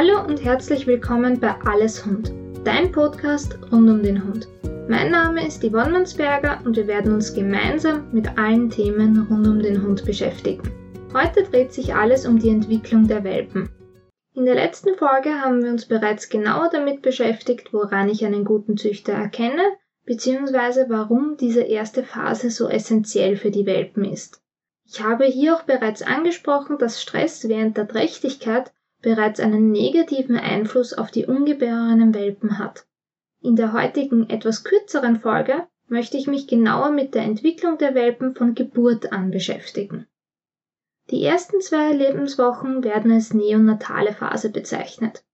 [0.00, 4.46] Hallo und herzlich willkommen bei Alles Hund, dein Podcast rund um den Hund.
[4.88, 9.58] Mein Name ist Yvonne Mansberger und wir werden uns gemeinsam mit allen Themen rund um
[9.58, 10.70] den Hund beschäftigen.
[11.12, 13.70] Heute dreht sich alles um die Entwicklung der Welpen.
[14.36, 18.76] In der letzten Folge haben wir uns bereits genauer damit beschäftigt, woran ich einen guten
[18.76, 19.64] Züchter erkenne,
[20.04, 24.40] beziehungsweise warum diese erste Phase so essentiell für die Welpen ist.
[24.86, 28.70] Ich habe hier auch bereits angesprochen, dass Stress während der Trächtigkeit
[29.02, 32.86] bereits einen negativen Einfluss auf die ungeborenen Welpen hat.
[33.40, 38.34] In der heutigen etwas kürzeren Folge möchte ich mich genauer mit der Entwicklung der Welpen
[38.34, 40.06] von Geburt an beschäftigen.
[41.10, 45.24] Die ersten zwei Lebenswochen werden als neonatale Phase bezeichnet.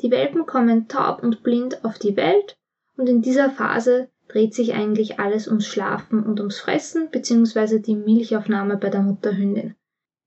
[0.00, 2.56] Die Welpen kommen taub und blind auf die Welt
[2.96, 7.80] und in dieser Phase dreht sich eigentlich alles ums Schlafen und ums Fressen bzw.
[7.80, 9.74] die Milchaufnahme bei der Mutterhündin.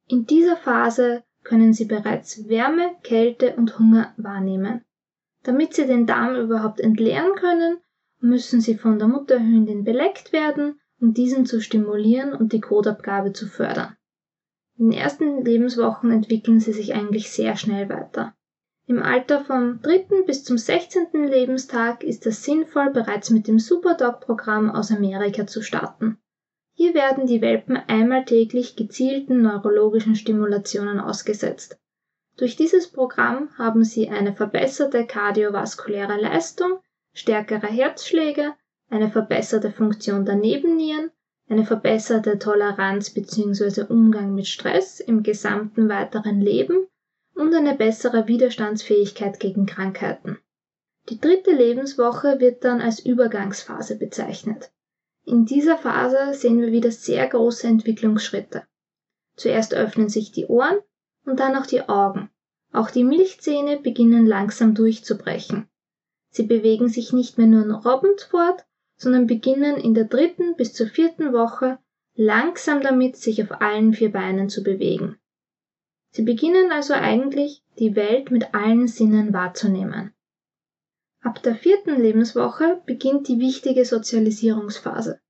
[0.10, 4.82] In dieser Phase können sie bereits Wärme, Kälte und Hunger wahrnehmen.
[5.44, 7.78] Damit sie den Darm überhaupt entleeren können,
[8.20, 13.48] müssen sie von der Mutterhündin beleckt werden, um diesen zu stimulieren und die Kotabgabe zu
[13.48, 13.98] fördern.
[14.78, 18.34] In den ersten Lebenswochen entwickeln sie sich eigentlich sehr schnell weiter.
[18.86, 21.08] Im Alter vom dritten bis zum 16.
[21.14, 26.18] Lebenstag ist es sinnvoll, bereits mit dem Superdog-Programm aus Amerika zu starten.
[26.76, 31.78] Hier werden die Welpen einmal täglich gezielten neurologischen Stimulationen ausgesetzt.
[32.36, 36.80] Durch dieses Programm haben sie eine verbesserte kardiovaskuläre Leistung,
[37.14, 38.54] stärkere Herzschläge,
[38.90, 41.12] eine verbesserte Funktion der Nebennieren,
[41.48, 43.84] eine verbesserte Toleranz bzw.
[43.84, 46.88] Umgang mit Stress im gesamten weiteren Leben
[47.36, 50.40] und eine bessere Widerstandsfähigkeit gegen Krankheiten.
[51.10, 54.72] Die dritte Lebenswoche wird dann als Übergangsphase bezeichnet.
[55.26, 58.64] In dieser Phase sehen wir wieder sehr große Entwicklungsschritte.
[59.36, 60.80] Zuerst öffnen sich die Ohren
[61.26, 62.30] und dann auch die Augen.
[62.72, 65.68] Auch die Milchzähne beginnen langsam durchzubrechen.
[66.30, 68.66] Sie bewegen sich nicht mehr nur robbend fort,
[68.98, 71.80] sondern beginnen in der dritten bis zur vierten Woche
[72.16, 75.18] langsam damit, sich auf allen vier Beinen zu bewegen.
[76.12, 80.14] Sie beginnen also eigentlich, die Welt mit allen Sinnen wahrzunehmen.
[81.24, 85.22] Ab der vierten Lebenswoche beginnt die wichtige Sozialisierungsphase.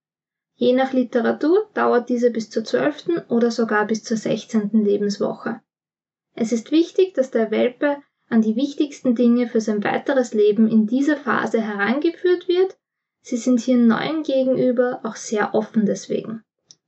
[0.55, 5.61] Je nach Literatur dauert diese bis zur zwölften oder sogar bis zur sechzehnten Lebenswoche.
[6.33, 10.87] Es ist wichtig, dass der Welpe an die wichtigsten Dinge für sein weiteres Leben in
[10.87, 12.75] dieser Phase herangeführt wird.
[13.21, 16.43] Sie sind hier neuen gegenüber auch sehr offen deswegen.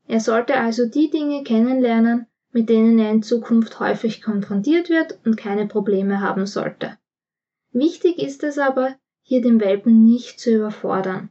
[0.07, 5.37] Er sollte also die Dinge kennenlernen, mit denen er in Zukunft häufig konfrontiert wird und
[5.37, 6.97] keine Probleme haben sollte.
[7.77, 11.29] Wichtig ist es aber, hier den Welpen nicht zu überfordern.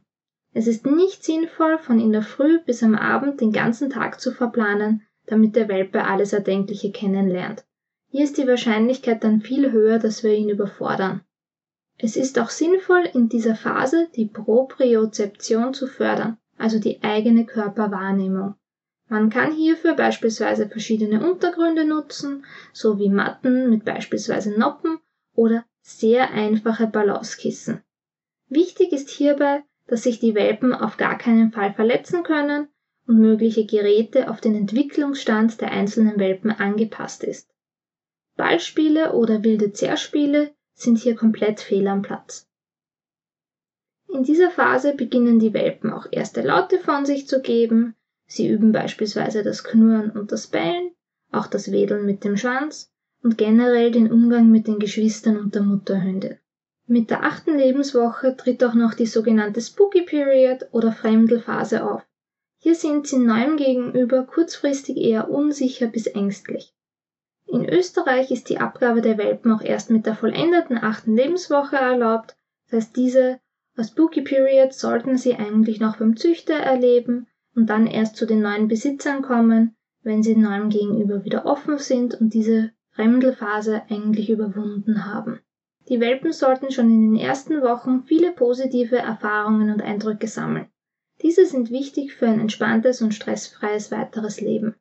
[0.53, 4.31] Es ist nicht sinnvoll, von in der Früh bis am Abend den ganzen Tag zu
[4.31, 7.65] verplanen, damit der Welpe alles Erdenkliche kennenlernt.
[8.11, 11.21] Hier ist die Wahrscheinlichkeit dann viel höher, dass wir ihn überfordern.
[11.97, 18.53] Es ist auch sinnvoll, in dieser Phase die Propriozeption zu fördern, also die eigene Körperwahrnehmung.
[19.09, 24.99] Man kann hierfür beispielsweise verschiedene Untergründe nutzen, so wie Matten mit beispielsweise Noppen
[25.33, 27.83] oder sehr einfache Balancekissen.
[28.49, 32.69] Wichtig ist hierbei, dass sich die Welpen auf gar keinen Fall verletzen können
[33.05, 37.53] und mögliche Geräte auf den Entwicklungsstand der einzelnen Welpen angepasst ist.
[38.35, 42.49] Ballspiele oder wilde Zerspiele sind hier komplett fehl am Platz.
[44.11, 47.93] In dieser Phase beginnen die Welpen auch erste Laute von sich zu geben.
[48.25, 50.95] Sie üben beispielsweise das Knurren und das Bellen,
[51.31, 52.91] auch das Wedeln mit dem Schwanz
[53.25, 56.37] und generell den Umgang mit den Geschwistern und der Mutterhündin.
[56.85, 62.05] Mit der achten Lebenswoche tritt auch noch die sogenannte Spooky Period oder Fremdelphase auf.
[62.59, 66.75] Hier sind sie neuem gegenüber kurzfristig eher unsicher bis ängstlich.
[67.47, 72.35] In Österreich ist die Abgabe der Welpen auch erst mit der vollendeten achten Lebenswoche erlaubt,
[72.65, 73.39] das heißt diese
[73.81, 77.25] Spooky Period sollten sie eigentlich noch beim Züchter erleben
[77.55, 82.13] und dann erst zu den neuen Besitzern kommen, wenn sie neuem gegenüber wieder offen sind
[82.21, 85.39] und diese Fremdelphase eigentlich überwunden haben.
[85.89, 90.69] Die Welpen sollten schon in den ersten Wochen viele positive Erfahrungen und Eindrücke sammeln.
[91.21, 94.75] Diese sind wichtig für ein entspanntes und stressfreies weiteres Leben.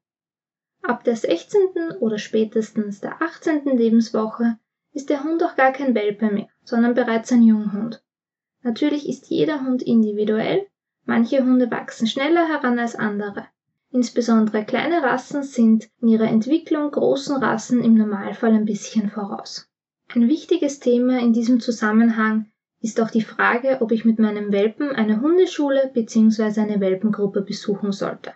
[0.83, 1.61] Ab der 16.
[2.00, 3.65] oder spätestens der 18.
[3.77, 4.59] Lebenswoche
[4.93, 8.03] ist der Hund auch gar kein Welpe mehr, sondern bereits ein Junghund.
[8.62, 10.67] Natürlich ist jeder Hund individuell,
[11.05, 13.47] manche Hunde wachsen schneller heran als andere.
[13.94, 19.70] Insbesondere kleine Rassen sind in ihrer Entwicklung großen Rassen im Normalfall ein bisschen voraus.
[20.12, 22.50] Ein wichtiges Thema in diesem Zusammenhang
[22.81, 26.61] ist auch die Frage, ob ich mit meinem Welpen eine Hundeschule bzw.
[26.61, 28.32] eine Welpengruppe besuchen sollte.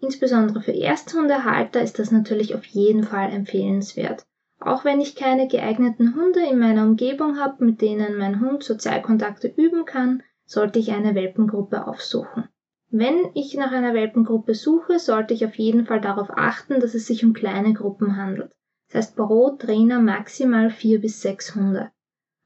[0.00, 4.26] Insbesondere für Ersthundehalter ist das natürlich auf jeden Fall empfehlenswert.
[4.58, 9.46] Auch wenn ich keine geeigneten Hunde in meiner Umgebung habe, mit denen mein Hund Sozialkontakte
[9.46, 12.48] üben kann, sollte ich eine Welpengruppe aufsuchen.
[12.90, 17.06] Wenn ich nach einer Welpengruppe suche, sollte ich auf jeden Fall darauf achten, dass es
[17.06, 18.52] sich um kleine Gruppen handelt.
[18.86, 21.90] Das heißt pro Trainer maximal vier bis sechs Hunde.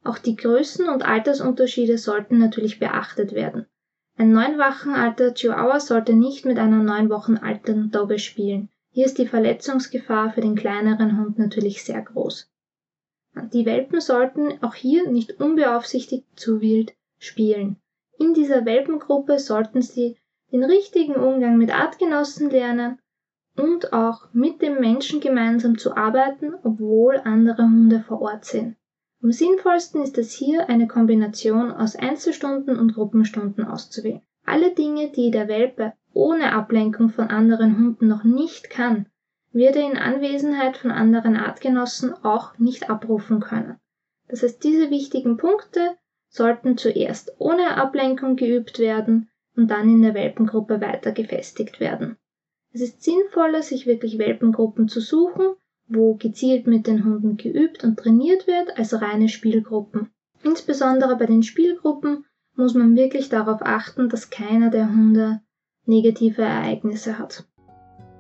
[0.03, 3.67] Auch die Größen und Altersunterschiede sollten natürlich beachtet werden.
[4.17, 8.69] Ein neun Wochen alter Chihuahua sollte nicht mit einer neun Wochen alten Dogge spielen.
[8.91, 12.50] Hier ist die Verletzungsgefahr für den kleineren Hund natürlich sehr groß.
[13.53, 17.77] Die Welpen sollten auch hier nicht unbeaufsichtigt zu wild spielen.
[18.19, 20.19] In dieser Welpengruppe sollten sie
[20.52, 22.99] den richtigen Umgang mit Artgenossen lernen
[23.56, 28.76] und auch mit dem Menschen gemeinsam zu arbeiten, obwohl andere Hunde vor Ort sind.
[29.22, 34.22] Am sinnvollsten ist es hier, eine Kombination aus Einzelstunden und Gruppenstunden auszuwählen.
[34.44, 39.06] Alle Dinge, die der Welpe ohne Ablenkung von anderen Hunden noch nicht kann,
[39.52, 43.78] wird er in Anwesenheit von anderen Artgenossen auch nicht abrufen können.
[44.28, 45.96] Das heißt, diese wichtigen Punkte
[46.28, 52.16] sollten zuerst ohne Ablenkung geübt werden und dann in der Welpengruppe weiter gefestigt werden.
[52.72, 55.54] Es ist sinnvoller, sich wirklich Welpengruppen zu suchen,
[55.88, 60.10] wo gezielt mit den Hunden geübt und trainiert wird, als reine Spielgruppen.
[60.43, 62.25] Insbesondere bei den Spielgruppen
[62.56, 65.40] muss man wirklich darauf achten, dass keiner der Hunde
[65.84, 67.44] negative Ereignisse hat.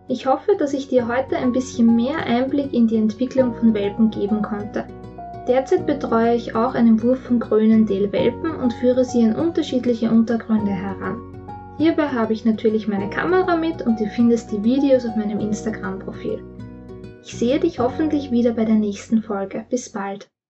[0.08, 4.10] Ich hoffe, dass ich dir heute ein bisschen mehr Einblick in die Entwicklung von Welpen
[4.10, 4.86] geben konnte.
[5.48, 11.20] Derzeit betreue ich auch einen Wurf von Grönendel-Welpen und führe sie in unterschiedliche Untergründe heran.
[11.78, 16.42] Hierbei habe ich natürlich meine Kamera mit und du findest die Videos auf meinem Instagram-Profil.
[17.24, 19.64] Ich sehe dich hoffentlich wieder bei der nächsten Folge.
[19.68, 20.31] Bis bald.